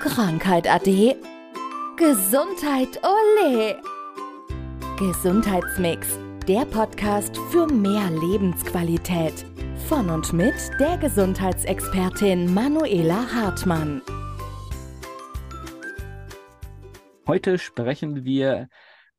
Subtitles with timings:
[0.00, 1.16] Krankheit ade.
[1.96, 3.80] Gesundheit ole.
[4.96, 9.44] Gesundheitsmix, der Podcast für mehr Lebensqualität.
[9.88, 14.00] Von und mit der Gesundheitsexpertin Manuela Hartmann.
[17.26, 18.68] Heute sprechen wir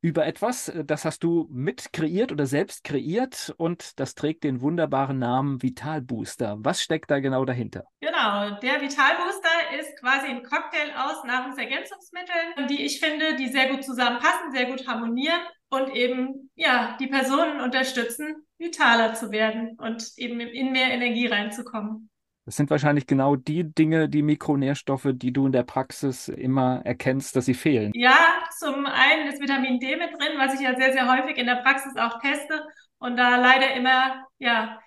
[0.00, 4.60] über etwas, äh, das hast du mit kreiert oder selbst kreiert und das trägt den
[4.60, 6.56] wunderbaren Namen Vital Booster.
[6.60, 7.84] Was steckt da genau dahinter?
[8.00, 13.68] Genau, der Vital Booster ist quasi ein Cocktail aus Nahrungsergänzungsmitteln, die ich finde, die sehr
[13.68, 20.12] gut zusammenpassen, sehr gut harmonieren und eben ja, die Personen unterstützen, vitaler zu werden und
[20.16, 22.10] eben in mehr Energie reinzukommen.
[22.50, 27.36] Das sind wahrscheinlich genau die Dinge, die Mikronährstoffe, die du in der Praxis immer erkennst,
[27.36, 27.92] dass sie fehlen.
[27.94, 31.46] Ja, zum einen ist Vitamin D mit drin, was ich ja sehr, sehr häufig in
[31.46, 32.66] der Praxis auch teste
[32.98, 34.80] und da leider immer, ja,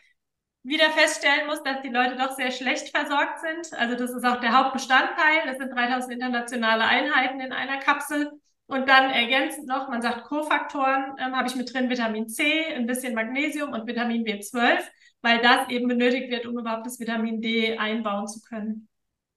[0.64, 3.80] wieder feststellen muss, dass die Leute doch sehr schlecht versorgt sind.
[3.80, 5.44] Also das ist auch der Hauptbestandteil.
[5.46, 8.30] Das sind 3000 internationale Einheiten in einer Kapsel.
[8.66, 12.88] Und dann ergänzend noch, man sagt Kofaktoren, ähm, habe ich mit drin Vitamin C, ein
[12.88, 14.80] bisschen Magnesium und Vitamin B12
[15.24, 18.88] weil das eben benötigt wird, um überhaupt das Vitamin D einbauen zu können.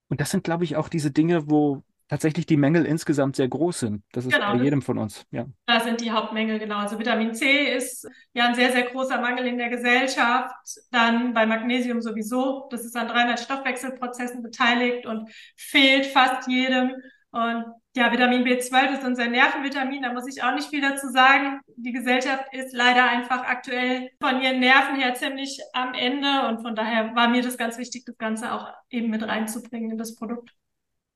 [0.08, 3.80] Und das sind, glaube ich, auch diese Dinge, wo tatsächlich die Mängel insgesamt sehr groß
[3.80, 4.02] sind.
[4.12, 5.24] Das ist genau, bei jedem von uns.
[5.30, 5.46] Ja.
[5.66, 6.76] Das sind die Hauptmängel, genau.
[6.76, 10.54] Also Vitamin C ist ja ein sehr, sehr großer Mangel in der Gesellschaft.
[10.90, 12.68] Dann bei Magnesium sowieso.
[12.70, 16.92] Das ist an 300 Stoffwechselprozessen beteiligt und fehlt fast jedem.
[17.30, 21.60] Und ja, Vitamin B12 ist unser Nervenvitamin, da muss ich auch nicht viel dazu sagen.
[21.76, 26.74] Die Gesellschaft ist leider einfach aktuell von ihren Nerven her ziemlich am Ende und von
[26.74, 30.50] daher war mir das ganz wichtig, das Ganze auch eben mit reinzubringen in das Produkt.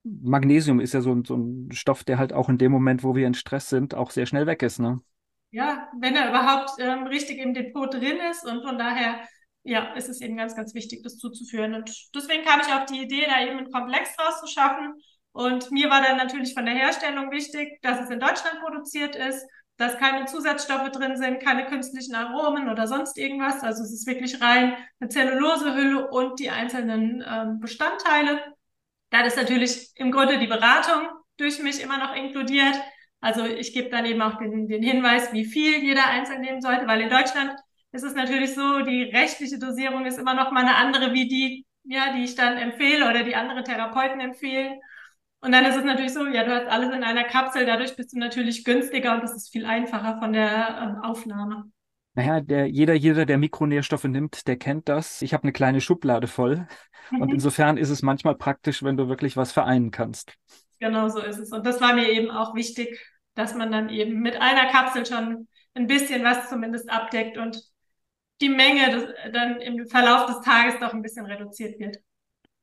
[0.03, 3.15] Magnesium ist ja so ein, so ein Stoff, der halt auch in dem Moment, wo
[3.15, 4.99] wir in Stress sind, auch sehr schnell weg ist, ne?
[5.51, 9.21] Ja, wenn er überhaupt ähm, richtig im Depot drin ist und von daher
[9.63, 11.75] ja, ist es eben ganz, ganz wichtig, das zuzuführen.
[11.75, 14.95] Und deswegen kam ich auf die Idee, da eben einen Komplex draus zu schaffen
[15.33, 19.47] und mir war dann natürlich von der Herstellung wichtig, dass es in Deutschland produziert ist,
[19.77, 23.63] dass keine Zusatzstoffe drin sind, keine künstlichen Aromen oder sonst irgendwas.
[23.63, 28.41] Also es ist wirklich rein eine Zellulosehülle und die einzelnen ähm, Bestandteile.
[29.09, 32.75] Da ist natürlich im Grunde die Beratung durch mich immer noch inkludiert.
[33.21, 36.87] Also ich gebe dann eben auch den, den Hinweis, wie viel jeder einzeln nehmen sollte,
[36.87, 37.53] weil in Deutschland
[37.93, 41.67] ist es natürlich so, die rechtliche Dosierung ist immer noch mal eine andere wie die,
[41.85, 44.79] ja, die ich dann empfehle oder die andere Therapeuten empfehlen.
[45.43, 48.13] Und dann ist es natürlich so, ja, du hast alles in einer Kapsel, dadurch bist
[48.13, 51.71] du natürlich günstiger und das ist viel einfacher von der ähm, Aufnahme.
[52.15, 55.23] Naja, der, jeder, jeder, der Mikronährstoffe nimmt, der kennt das.
[55.23, 56.67] Ich habe eine kleine Schublade voll.
[57.11, 57.35] Und mhm.
[57.35, 60.35] insofern ist es manchmal praktisch, wenn du wirklich was vereinen kannst.
[60.79, 61.53] Genau so ist es.
[61.53, 62.99] Und das war mir eben auch wichtig,
[63.35, 67.63] dass man dann eben mit einer Kapsel schon ein bisschen was zumindest abdeckt und
[68.41, 71.99] die Menge des, dann im Verlauf des Tages doch ein bisschen reduziert wird.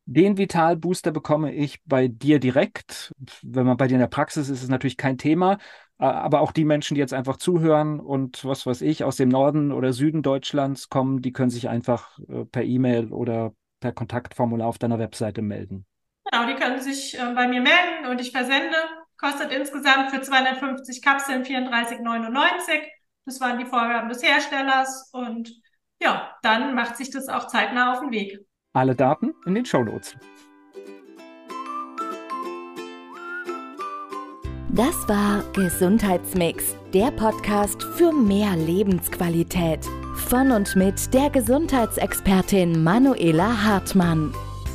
[0.09, 3.13] Den Vital Booster bekomme ich bei dir direkt.
[3.43, 5.57] Wenn man bei dir in der Praxis ist, ist es natürlich kein Thema.
[5.97, 9.73] Aber auch die Menschen, die jetzt einfach zuhören und was weiß ich, aus dem Norden
[9.73, 14.77] oder Süden Deutschlands kommen, die können sich einfach äh, per E-Mail oder per Kontaktformular auf
[14.77, 15.85] deiner Webseite melden.
[16.23, 18.77] Genau, die können sich äh, bei mir melden und ich versende.
[19.17, 22.81] Kostet insgesamt für 250 Kapseln 34,99.
[23.25, 25.51] Das waren die Vorgaben des Herstellers und
[25.99, 28.39] ja, dann macht sich das auch zeitnah auf den Weg.
[28.71, 30.15] Alle Daten in den Show Notes.
[34.69, 39.79] Das war Gesundheitsmix, der Podcast für mehr Lebensqualität.
[40.27, 44.33] Von und mit der Gesundheitsexpertin Manuela Hartmann.